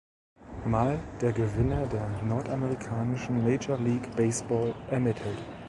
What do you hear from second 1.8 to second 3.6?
der nordamerikanischen